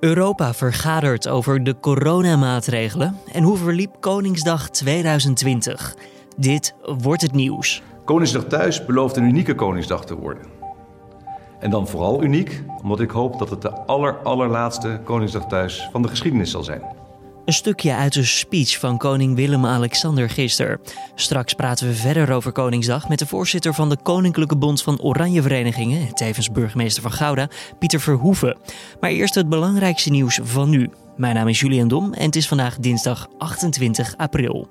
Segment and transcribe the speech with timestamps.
[0.00, 5.94] Europa vergadert over de coronamaatregelen en hoe verliep Koningsdag 2020.
[6.36, 7.82] Dit wordt het nieuws.
[8.04, 10.42] Koningsdag thuis belooft een unieke Koningsdag te worden.
[11.58, 16.02] En dan vooral uniek, omdat ik hoop dat het de aller, allerlaatste Koningsdag thuis van
[16.02, 16.82] de geschiedenis zal zijn.
[17.44, 20.80] Een stukje uit de speech van koning Willem-Alexander gisteren.
[21.14, 25.42] Straks praten we verder over Koningsdag met de voorzitter van de Koninklijke Bond van Oranje
[25.42, 27.48] Verenigingen, tevens burgemeester van Gouda,
[27.78, 28.58] Pieter Verhoeven.
[29.00, 30.90] Maar eerst het belangrijkste nieuws van nu.
[31.16, 34.68] Mijn naam is Julian Dom en het is vandaag dinsdag 28 april.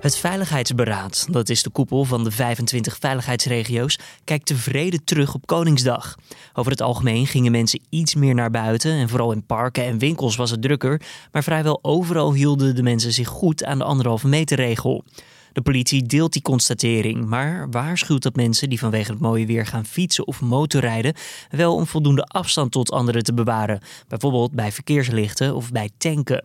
[0.00, 6.14] Het Veiligheidsberaad, dat is de koepel van de 25 veiligheidsregio's, kijkt tevreden terug op Koningsdag.
[6.52, 10.36] Over het algemeen gingen mensen iets meer naar buiten en vooral in parken en winkels
[10.36, 14.56] was het drukker, maar vrijwel overal hielden de mensen zich goed aan de anderhalve meter
[14.56, 15.04] regel.
[15.52, 19.86] De politie deelt die constatering, maar waarschuwt dat mensen die vanwege het mooie weer gaan
[19.86, 21.14] fietsen of motorrijden
[21.50, 26.44] wel een voldoende afstand tot anderen te bewaren, bijvoorbeeld bij verkeerslichten of bij tanken.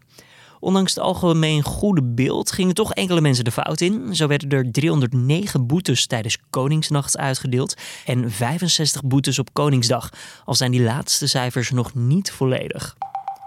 [0.66, 4.16] Ondanks het algemeen goede beeld gingen toch enkele mensen de fout in.
[4.16, 10.10] Zo werden er 309 boetes tijdens Koningsnacht uitgedeeld en 65 boetes op Koningsdag.
[10.46, 12.96] Al zijn die laatste cijfers nog niet volledig.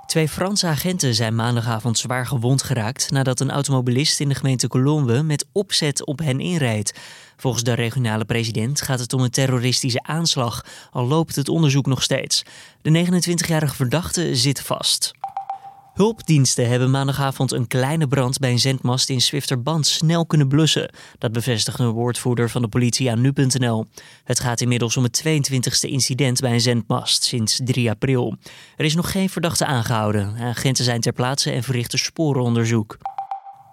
[0.07, 5.23] Twee Franse agenten zijn maandagavond zwaar gewond geraakt nadat een automobilist in de gemeente Colombe
[5.23, 6.99] met opzet op hen inreed.
[7.37, 12.03] Volgens de regionale president gaat het om een terroristische aanslag, al loopt het onderzoek nog
[12.03, 12.43] steeds.
[12.83, 15.18] De 29-jarige verdachte zit vast.
[15.99, 20.91] Hulpdiensten hebben maandagavond een kleine brand bij een zendmast in Zwifterband snel kunnen blussen.
[21.19, 23.87] Dat bevestigt een woordvoerder van de politie aan nu.nl.
[24.25, 28.37] Het gaat inmiddels om het 22e incident bij een zendmast sinds 3 april.
[28.77, 30.37] Er is nog geen verdachte aangehouden.
[30.41, 32.97] Agenten zijn ter plaatse en verrichten sporenonderzoek.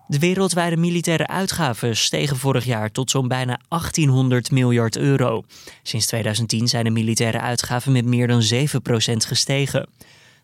[0.07, 5.43] De wereldwijde militaire uitgaven stegen vorig jaar tot zo'n bijna 1800 miljard euro.
[5.83, 8.57] Sinds 2010 zijn de militaire uitgaven met meer dan 7%
[9.17, 9.87] gestegen.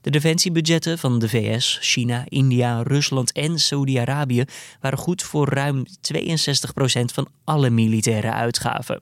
[0.02, 4.46] De defensiebudgetten van de VS, China, India, Rusland en Saudi-Arabië
[4.80, 5.90] waren goed voor ruim 62%
[7.14, 9.02] van alle militaire uitgaven.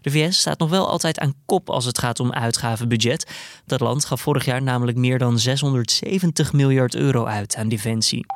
[0.00, 3.30] De VS staat nog wel altijd aan kop als het gaat om uitgavenbudget.
[3.66, 8.26] Dat land gaf vorig jaar namelijk meer dan 670 miljard euro uit aan defensie.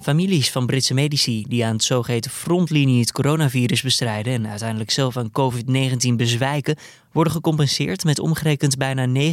[0.00, 5.16] Families van Britse medici die aan het zogeheten frontlinie het coronavirus bestrijden en uiteindelijk zelf
[5.16, 6.76] aan COVID-19 bezwijken,
[7.12, 9.30] worden gecompenseerd met omgerekend bijna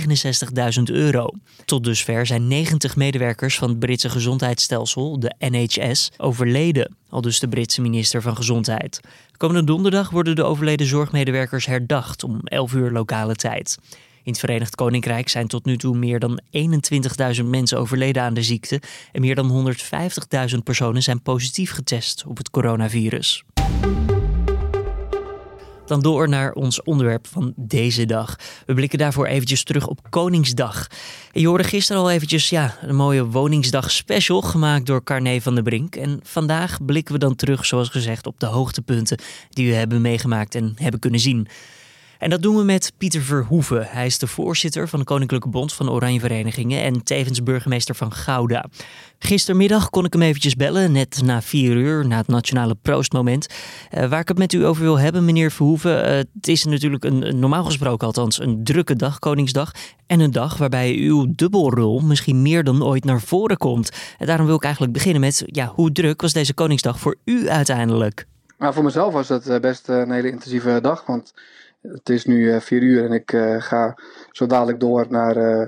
[0.78, 1.30] 69.000 euro.
[1.66, 7.48] Tot dusver zijn 90 medewerkers van het Britse gezondheidsstelsel, de NHS, overleden, al dus de
[7.48, 9.00] Britse minister van Gezondheid.
[9.38, 13.78] Komende donderdag worden de overleden zorgmedewerkers herdacht om 11 uur lokale tijd.
[14.24, 16.42] In het Verenigd Koninkrijk zijn tot nu toe meer dan
[17.40, 19.76] 21.000 mensen overleden aan de ziekte en meer dan
[20.52, 23.44] 150.000 personen zijn positief getest op het coronavirus.
[25.86, 28.36] Dan door naar ons onderwerp van deze dag.
[28.66, 30.88] We blikken daarvoor eventjes terug op Koningsdag.
[31.32, 35.64] je hoorde gisteren al eventjes ja, een mooie Woningsdag special gemaakt door Carné van der
[35.64, 35.96] Brink.
[35.96, 39.20] En vandaag blikken we dan terug, zoals gezegd, op de hoogtepunten
[39.50, 41.48] die we hebben meegemaakt en hebben kunnen zien.
[42.24, 43.86] En dat doen we met Pieter Verhoeven.
[43.86, 48.12] Hij is de voorzitter van de Koninklijke Bond van Oranje Verenigingen en tevens burgemeester van
[48.12, 48.66] Gouda.
[49.20, 53.48] Gistermiddag kon ik hem eventjes bellen, net na vier uur, na het nationale proostmoment.
[53.92, 56.10] Uh, waar ik het met u over wil hebben, meneer Verhoeven.
[56.10, 59.72] Uh, het is natuurlijk een, normaal gesproken althans een drukke dag, Koningsdag.
[60.08, 63.92] En een dag waarbij uw dubbelrol misschien meer dan ooit naar voren komt.
[64.18, 67.50] En daarom wil ik eigenlijk beginnen met, ja, hoe druk was deze Koningsdag voor u
[67.50, 68.26] uiteindelijk?
[68.58, 71.34] Nou, voor mezelf was het eh, best een hele intensieve dag, want
[71.84, 73.98] het is nu uh, vier uur en ik uh, ga
[74.32, 75.68] zo dadelijk door naar uh,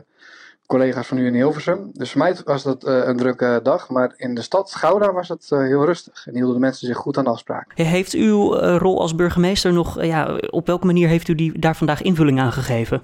[0.65, 1.89] collega's van u in Hilversum.
[1.93, 3.89] Dus voor mij was dat een drukke dag.
[3.89, 6.27] Maar in de stad Gouda was het heel rustig.
[6.27, 7.71] En hielden de mensen zich goed aan de afspraak.
[7.75, 10.03] Heeft uw rol als burgemeester nog...
[10.03, 13.01] Ja, op welke manier heeft u die, daar vandaag invulling aan gegeven?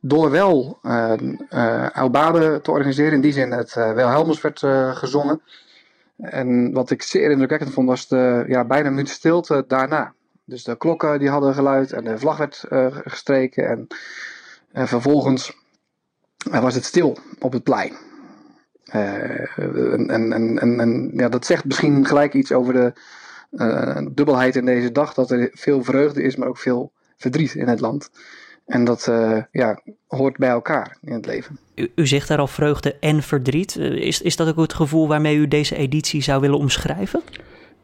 [0.00, 1.12] Door wel uh,
[2.10, 3.12] baden te organiseren.
[3.12, 4.58] In die zin het Wilhelmus werd
[4.98, 5.40] gezongen.
[6.16, 10.12] En wat ik zeer indrukwekkend vond was de ja, bijna een minuut stilte daarna.
[10.48, 13.68] Dus de klokken die hadden geluid en de vlag werd uh, gestreken.
[13.68, 13.86] En,
[14.72, 15.52] en vervolgens
[16.50, 17.92] uh, was het stil op het plein.
[18.94, 22.92] Uh, en, en, en, en ja, dat zegt misschien gelijk iets over de
[24.12, 25.14] dubbelheid in deze dag.
[25.14, 28.10] Dat er veel vreugde is, maar ook veel verdriet in het land.
[28.66, 29.04] En dat
[29.50, 31.58] ja, hoort bij elkaar in het leven.
[31.74, 33.76] U, u, zegt daar al vreugde en verdriet.
[33.76, 37.22] Is, is dat ook het gevoel waarmee u deze editie zou willen omschrijven?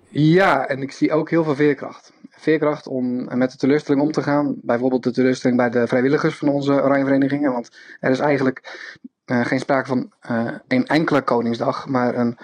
[0.09, 4.23] Ja, en ik zie ook heel veel veerkracht veerkracht om met de teleurstelling om te
[4.23, 4.55] gaan.
[4.63, 7.53] Bijvoorbeeld de teleurstelling bij de vrijwilligers van onze Oranje Verenigingen.
[7.53, 7.71] Want
[8.01, 8.79] er is eigenlijk
[9.27, 12.39] uh, geen sprake van uh, een enkele Koningsdag, maar een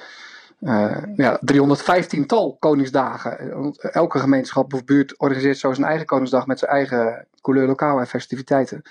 [0.61, 3.53] uh, ja, 315 tal Koningsdagen.
[3.79, 8.07] Elke gemeenschap of buurt organiseert zo zijn eigen Koningsdag met zijn eigen couleur lokaal en
[8.07, 8.83] festiviteiten.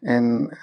[0.00, 0.58] En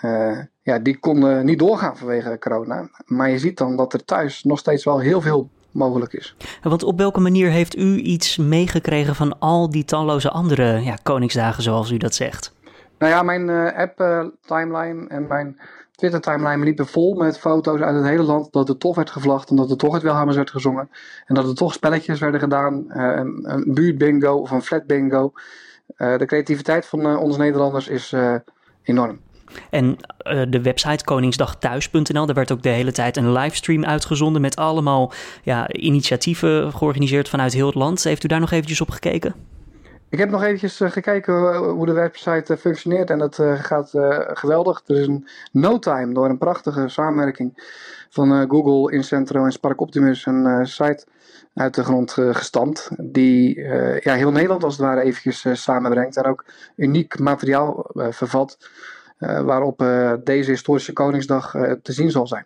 [0.61, 2.89] ja, die konden niet doorgaan vanwege corona.
[3.05, 6.35] Maar je ziet dan dat er thuis nog steeds wel heel veel mogelijk is.
[6.61, 11.63] Want op welke manier heeft u iets meegekregen van al die talloze andere ja, Koningsdagen,
[11.63, 12.53] zoals u dat zegt?
[12.97, 15.57] Nou ja, mijn app-timeline en mijn
[16.01, 19.55] Twitter-timeline liepen vol met foto's uit het hele land dat er toch werd gevlacht en
[19.55, 20.89] dat er toch het Wilhelmus werd gezongen.
[21.25, 25.31] En dat er toch spelletjes werden gedaan, uh, een, een buurtbingo of een flat bingo.
[25.97, 28.15] Uh, de creativiteit van uh, onze Nederlanders is
[28.83, 29.19] enorm.
[29.69, 29.97] En
[30.49, 35.11] de website koningsdagthuis.nl, daar werd ook de hele tijd een livestream uitgezonden met allemaal
[35.43, 38.03] ja, initiatieven georganiseerd vanuit heel het land.
[38.03, 39.35] Heeft u daar nog eventjes op gekeken?
[40.09, 43.89] Ik heb nog eventjes uh, gekeken uh, hoe de website functioneert en dat gaat
[44.33, 44.81] geweldig.
[44.85, 50.25] Er is een no time door een prachtige samenwerking van Google, Incentro en Spark Optimus
[50.25, 51.05] een site
[51.53, 52.89] uit de grond gestampt.
[52.97, 53.59] Die
[53.99, 56.45] ja, heel Nederland als het ware eventjes samenbrengt en ook
[56.75, 58.57] uniek materiaal vervat
[59.21, 59.85] waarop
[60.23, 61.51] deze historische Koningsdag
[61.81, 62.45] te zien zal zijn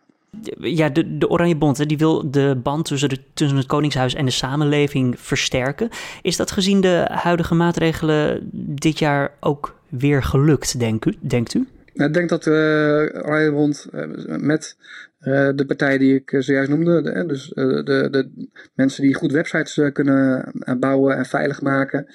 [0.57, 4.13] ja, de, de Oranje Bond hè, die wil de band tussen, de, tussen het Koningshuis
[4.13, 5.89] en de samenleving versterken.
[6.21, 11.67] Is dat gezien de huidige maatregelen dit jaar ook weer gelukt, denk u, denkt u?
[11.93, 14.77] Ik denk dat de uh, Oranje Bond uh, met
[15.19, 19.79] uh, de partijen die ik zojuist noemde, de, dus de, de, mensen die goed websites
[19.93, 22.07] kunnen bouwen en veilig maken,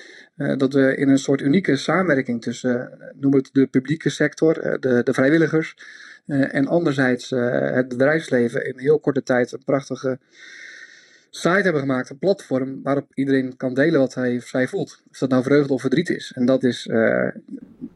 [0.56, 5.12] dat we in een soort unieke samenwerking tussen, noem het de publieke sector, de, de
[5.12, 5.76] vrijwilligers,
[6.26, 10.18] en anderzijds het bedrijfsleven in heel korte tijd een prachtige
[11.30, 15.02] site hebben gemaakt, een platform waarop iedereen kan delen wat hij zij voelt.
[15.10, 16.32] Of dat nou vreugde of verdriet is.
[16.34, 16.90] En dat is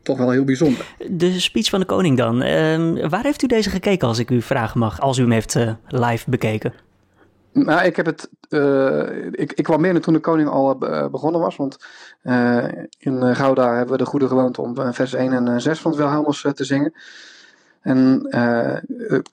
[0.02, 0.94] toch wel heel bijzonder.
[1.10, 2.42] De speech van de koning dan.
[2.42, 5.56] Ehm, waar heeft u deze gekeken als ik u vragen mag, als u hem heeft
[5.88, 6.72] live bekeken?
[7.54, 8.30] Nou, ik heb het.
[9.30, 10.78] ik, ik kwam meer toen de koning al
[11.10, 11.56] begonnen was.
[11.56, 11.76] Want
[12.98, 16.46] in Gouda hebben we de goede gewoonte om vers 1 en 6 van het Wilhelmus
[16.54, 16.92] te zingen.
[17.84, 18.76] En uh,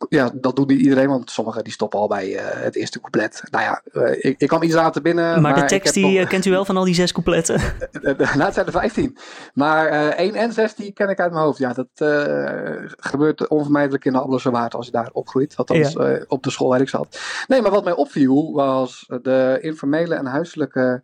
[0.09, 3.44] ja, dat doet niet iedereen, want sommigen die stoppen al bij uh, het eerste couplet.
[3.51, 5.25] Nou ja, uh, ik, ik kwam iets later binnen.
[5.25, 6.30] Maar, maar de tekst die nog...
[6.30, 7.62] kent u wel van al die zes coupletten?
[8.01, 9.18] nou, het zijn er vijftien.
[9.53, 11.57] Maar 1 en 6 die ken ik uit mijn hoofd.
[11.57, 11.88] Ja, dat
[12.98, 15.56] gebeurt onvermijdelijk in de Abelse Waard als je daar opgroeit.
[15.56, 16.24] Althans, ja.
[16.27, 17.19] op de school waar ik zat.
[17.47, 21.04] Nee, maar wat mij opviel was de informele en huiselijke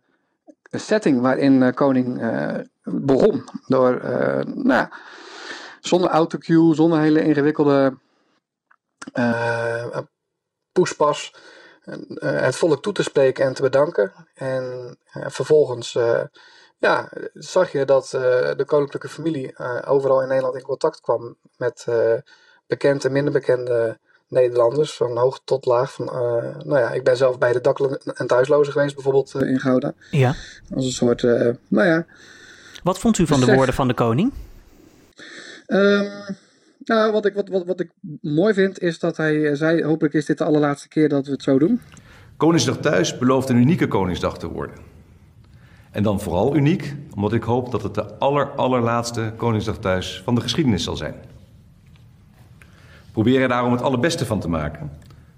[0.70, 2.22] setting waarin koning
[2.84, 3.44] begon.
[3.66, 4.00] Door,
[4.54, 4.86] nou
[5.80, 7.98] zonder autocue, zonder hele ingewikkelde
[9.14, 9.98] uh,
[10.72, 11.34] poespas.
[11.84, 14.12] Uh, het volk toe te spreken en te bedanken.
[14.34, 15.98] En uh, vervolgens
[16.78, 18.08] ja, zag je dat
[18.56, 21.86] de koninklijke familie overal in Nederland in contact kwam met
[22.66, 23.98] bekende en minder bekende
[24.28, 25.92] Nederlanders, van hoog tot laag.
[25.92, 26.04] Van,
[26.64, 27.80] nou ja, ik ben zelf bij de dak-
[28.14, 29.92] en thuislozen geweest, bijvoorbeeld in Gouda.
[30.10, 30.34] Ja.
[30.74, 31.22] Als een soort,
[31.68, 32.06] nou ja.
[32.82, 34.32] Wat vond u van de woorden van de koning?
[35.68, 36.08] Um,
[36.84, 40.26] nou, wat ik, wat, wat, wat ik mooi vind is dat hij zei: hopelijk is
[40.26, 41.80] dit de allerlaatste keer dat we het zo doen.
[42.36, 44.76] Koningsdag thuis belooft een unieke Koningsdag te worden.
[45.90, 50.34] En dan vooral uniek, omdat ik hoop dat het de aller, allerlaatste Koningsdag thuis van
[50.34, 51.14] de geschiedenis zal zijn.
[53.12, 54.90] Probeer er daarom het allerbeste van te maken,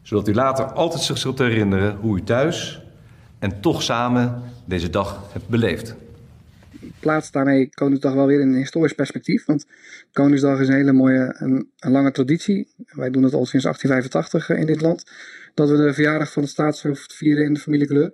[0.03, 2.83] zodat u later altijd zich zult herinneren hoe u thuis
[3.39, 5.97] en toch samen deze dag hebt beleefd
[7.01, 9.45] plaatst daarmee Koningsdag wel weer in een historisch perspectief.
[9.45, 9.67] Want
[10.13, 12.69] Koningsdag is een hele mooie, een, een lange traditie.
[12.87, 15.05] Wij doen het al sinds 1885 in dit land.
[15.55, 18.13] Dat we de verjaardag van de staatshoofd vieren in de familiekleur.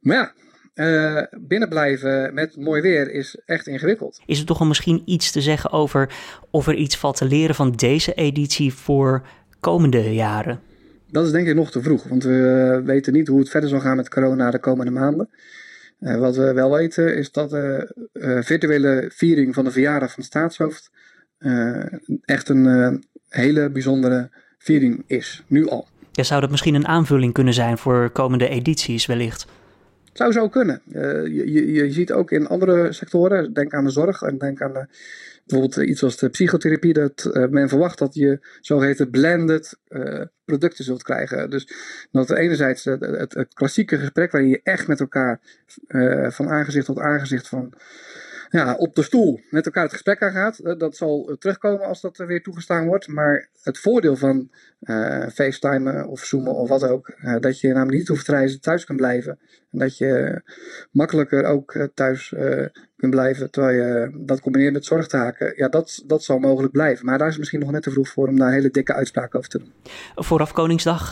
[0.00, 0.32] Maar ja,
[0.74, 4.20] uh, binnenblijven met mooi weer is echt ingewikkeld.
[4.26, 6.14] Is er toch al misschien iets te zeggen over
[6.50, 9.26] of er iets valt te leren van deze editie voor
[9.60, 10.60] komende jaren?
[11.10, 13.80] Dat is denk ik nog te vroeg, want we weten niet hoe het verder zal
[13.80, 15.28] gaan met corona de komende maanden.
[16.00, 20.18] Uh, wat we wel weten is dat de uh, virtuele viering van de verjaardag van
[20.18, 20.90] het staatshoofd
[21.38, 21.84] uh,
[22.24, 25.88] echt een hele bijzondere viering is, nu al.
[26.12, 29.46] Ja, zou dat misschien een aanvulling kunnen zijn voor komende edities wellicht?
[30.14, 30.82] Het zou zo kunnen.
[30.84, 34.72] Je, je, je, ziet ook in andere sectoren, denk aan de zorg en denk aan
[34.72, 34.86] de
[35.46, 39.78] bijvoorbeeld iets als de psychotherapie, dat men verwacht dat je zogeheten blended
[40.44, 41.50] producten zult krijgen.
[41.50, 41.68] Dus
[42.10, 45.40] dat enerzijds het, het, het, klassieke gesprek waarin je echt met elkaar
[46.28, 47.72] van aangezicht tot aangezicht van
[48.60, 50.78] ja, op de stoel met elkaar het gesprek aangaat.
[50.78, 53.08] Dat zal terugkomen als dat weer toegestaan wordt.
[53.08, 58.08] Maar het voordeel van uh, FaceTimen of Zoomen of wat ook, dat je namelijk niet
[58.08, 59.38] hoeft te reizen, thuis kan blijven.
[59.72, 60.42] En dat je
[60.90, 62.34] makkelijker ook thuis
[63.04, 65.52] kunt blijven terwijl je dat combineert met zorgtaken.
[65.56, 67.06] Ja, dat, dat zal mogelijk blijven.
[67.06, 69.50] Maar daar is misschien nog net te vroeg voor om daar hele dikke uitspraken over
[69.50, 69.72] te doen.
[70.14, 71.10] Vooraf Koningsdag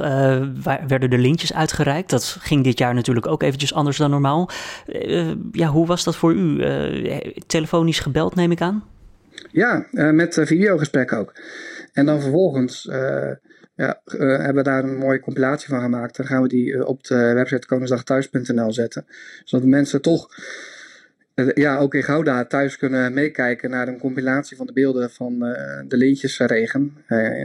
[0.87, 2.11] werden de lintjes uitgereikt.
[2.11, 4.51] Dat ging dit jaar natuurlijk ook eventjes anders dan normaal.
[5.53, 6.65] ja, hoe was dat voor u?
[7.47, 8.85] telefonisch gebeld neem ik aan?
[9.51, 11.33] Ja, met videogesprek ook.
[11.93, 12.89] En dan vervolgens
[13.75, 16.17] ja, hebben we daar een mooie compilatie van gemaakt.
[16.17, 19.07] Dan gaan we die op de website koningsdagthuis.nl zetten.
[19.45, 20.72] Zodat mensen toch eh,
[21.55, 25.81] ja, ook in Gouda thuis kunnen meekijken naar een compilatie van de beelden van uh,
[25.89, 26.97] de lintjesregen.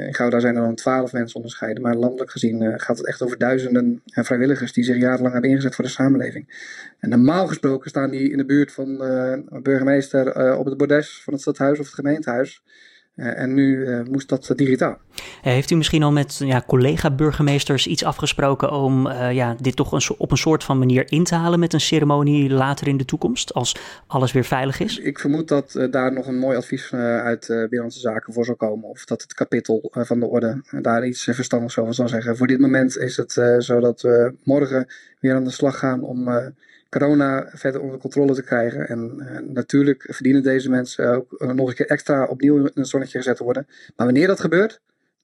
[0.08, 3.38] In Gouda zijn er dan twaalf mensen onderscheiden, maar landelijk gezien gaat het echt over
[3.38, 6.74] duizenden vrijwilligers die zich jarenlang hebben ingezet voor de samenleving.
[7.00, 11.34] En normaal gesproken staan die in de buurt van de burgemeester op het bordes van
[11.34, 12.64] het stadhuis of het gemeentehuis.
[13.18, 14.98] Eh, en nu eh, moest dat digitaal.
[15.44, 20.16] Eh, heeft u misschien al met ja, collega-burgemeesters iets afgesproken om ja, dit toch een,
[20.18, 23.54] op een soort van manier in te halen met een ceremonie later in de toekomst,
[23.54, 23.76] als
[24.08, 24.98] alles weer veilig is?
[24.98, 28.90] Ik vermoed dat daar nog een mooi advies uit Binnenlandse Zaken voor zal komen.
[28.90, 32.38] Of dat het kapitel van de orde daar iets verstandigs over zal zeggen.
[32.38, 34.88] Voor dit moment is het zo dat we morgen
[35.20, 36.30] weer aan de slag gaan om
[36.90, 38.88] corona verder onder controle te krijgen.
[38.88, 42.88] En uh, natuurlijk verdienen deze mensen ook uh, nog een keer extra opnieuw in het
[42.88, 43.66] zonnetje gezet worden.
[43.96, 44.82] Maar wanneer dat gebeurt,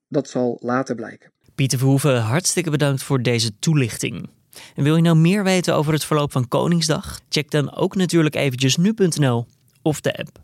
[0.08, 1.32] dat zal later blijken.
[1.56, 4.30] Pieter Verhoeven, hartstikke bedankt voor deze toelichting.
[4.76, 7.20] En wil je nou meer weten over het verloop van Koningsdag?
[7.30, 9.46] Check dan ook natuurlijk eventjes nu.nl
[9.82, 10.43] of de app.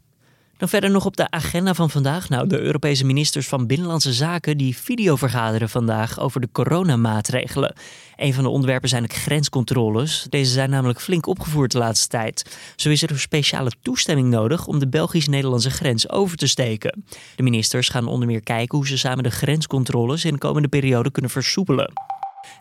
[0.60, 2.30] Dan verder nog op de agenda van vandaag.
[2.30, 7.76] Nou, de Europese ministers van Binnenlandse Zaken die videovergaderen vandaag over de coronamaatregelen.
[8.16, 10.26] Een van de onderwerpen zijn ook grenscontroles.
[10.30, 12.60] Deze zijn namelijk flink opgevoerd de laatste tijd.
[12.76, 17.06] Zo is er speciale toestemming nodig om de Belgisch-Nederlandse grens over te steken.
[17.36, 21.12] De ministers gaan onder meer kijken hoe ze samen de grenscontroles in de komende periode
[21.12, 21.92] kunnen versoepelen.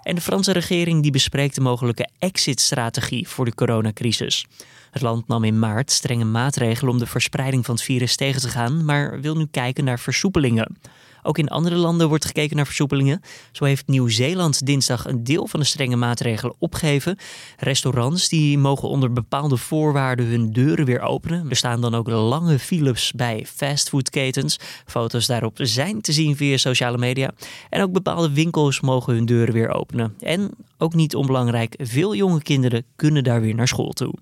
[0.03, 4.47] En de Franse regering die bespreekt de mogelijke exit-strategie voor de coronacrisis.
[4.91, 8.49] Het land nam in maart strenge maatregelen om de verspreiding van het virus tegen te
[8.49, 10.77] gaan, maar wil nu kijken naar versoepelingen.
[11.23, 13.21] Ook in andere landen wordt gekeken naar versoepelingen.
[13.53, 17.19] Zo heeft Nieuw-Zeeland dinsdag een deel van de strenge maatregelen opgegeven.
[17.57, 21.51] Restaurants die mogen onder bepaalde voorwaarden hun deuren weer openen.
[21.51, 24.59] Er staan dan ook lange files bij fastfoodketens.
[24.87, 27.31] Foto's daarop zijn te zien via sociale media.
[27.71, 30.15] En ook bepaalde winkels mogen hun deuren weer openen.
[30.21, 34.15] En ook niet onbelangrijk, veel jonge kinderen kunnen daar weer naar school toe.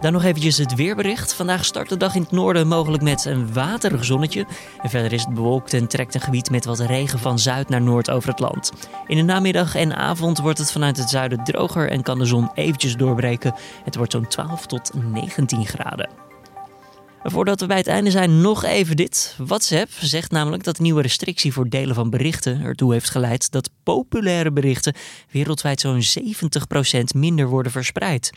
[0.00, 1.34] Dan nog eventjes het weerbericht.
[1.34, 4.46] Vandaag start de dag in het noorden mogelijk met een waterig zonnetje.
[4.82, 7.82] En verder is het bewolkt en trekt een gebied met wat regen van zuid naar
[7.82, 8.72] noord over het land.
[9.06, 12.50] In de namiddag en avond wordt het vanuit het zuiden droger en kan de zon
[12.54, 13.54] eventjes doorbreken.
[13.84, 16.10] Het wordt zo'n 12 tot 19 graden.
[17.22, 19.34] Voordat we bij het einde zijn, nog even dit.
[19.38, 23.70] WhatsApp zegt namelijk dat de nieuwe restrictie voor delen van berichten ertoe heeft geleid dat
[23.82, 24.94] populaire berichten
[25.30, 28.30] wereldwijd zo'n 70% minder worden verspreid.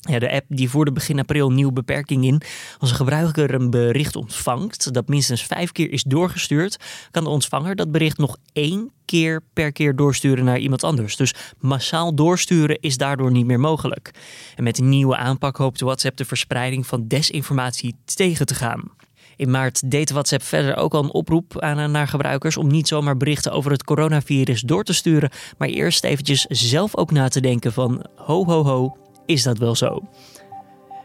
[0.00, 2.42] Ja, de app die voerde begin april een nieuwe beperking in.
[2.78, 6.76] Als een gebruiker een bericht ontvangt dat minstens vijf keer is doorgestuurd,
[7.10, 11.16] kan de ontvanger dat bericht nog één keer per keer doorsturen naar iemand anders.
[11.16, 14.10] Dus massaal doorsturen is daardoor niet meer mogelijk.
[14.56, 18.90] En met een nieuwe aanpak hoopt WhatsApp de verspreiding van desinformatie tegen te gaan.
[19.36, 23.16] In maart deed WhatsApp verder ook al een oproep aan naar gebruikers om niet zomaar
[23.16, 27.72] berichten over het coronavirus door te sturen, maar eerst eventjes zelf ook na te denken
[27.72, 28.96] van ho ho ho,
[29.30, 30.02] is dat wel zo.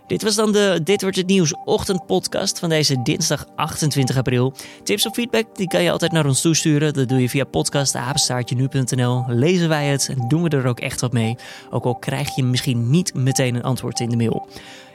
[0.07, 4.53] Dit was dan de Dit wordt het nieuws ochtendpodcast van deze dinsdag 28 april.
[4.83, 6.93] Tips of feedback die kan je altijd naar ons toesturen.
[6.93, 9.23] Dat doe je via podcast.apenstaartje.nu.nl.
[9.27, 11.35] Lezen wij het en doen we er ook echt wat mee.
[11.69, 14.47] Ook al krijg je misschien niet meteen een antwoord in de mail.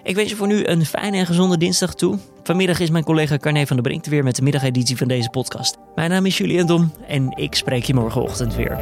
[0.02, 2.18] Ik wens je voor nu een fijne en gezonde dinsdag toe.
[2.42, 5.76] Vanmiddag is mijn collega Carne van der Brink weer met de middageditie van deze podcast.
[5.94, 8.78] Mijn naam is Julian Dom en ik spreek je morgenochtend weer.